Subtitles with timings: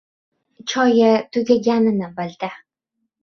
[0.71, 2.49] Choyi tugaganini bildi.